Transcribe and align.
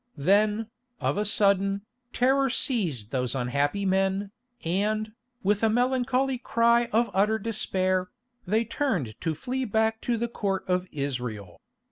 Then, 0.17 0.65
of 0.99 1.15
a 1.19 1.25
sudden, 1.25 1.83
terror 2.11 2.49
seized 2.49 3.11
those 3.11 3.35
unhappy 3.35 3.85
men, 3.85 4.31
and, 4.65 5.11
with 5.43 5.61
a 5.61 5.69
melancholy 5.69 6.39
cry 6.39 6.85
of 6.85 7.11
utter 7.13 7.37
despair, 7.37 8.09
they 8.47 8.65
turned 8.65 9.13
to 9.21 9.35
flee 9.35 9.63
back 9.63 10.01
to 10.01 10.17
the 10.17 10.27
Court 10.27 10.63
of 10.67 10.87
Israel. 10.91 11.61